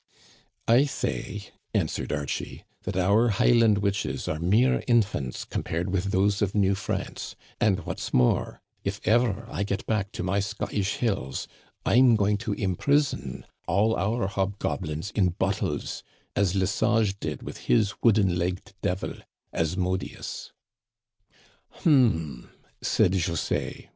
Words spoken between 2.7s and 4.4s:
that our Highland witches are